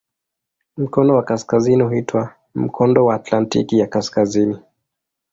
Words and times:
Mkono 0.77 1.15
wa 1.15 1.23
kaskazini 1.23 1.83
huitwa 1.83 2.33
"Mkondo 2.55 3.05
wa 3.05 3.15
Atlantiki 3.15 3.79
ya 3.79 3.87
Kaskazini". 3.87 4.57